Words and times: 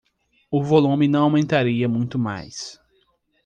O 0.49 0.63
volume 0.63 1.07
não 1.07 1.25
aumentaria 1.25 1.87
muito 1.87 2.17
mais. 2.17 2.79